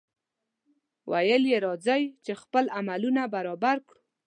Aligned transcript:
ویل 1.11 1.43
یې 1.51 1.57
راځئ! 1.65 2.03
چې 2.25 2.31
خپل 2.41 2.65
عملونه 2.77 3.21
برابر 3.35 3.77
کړو. 3.87 4.01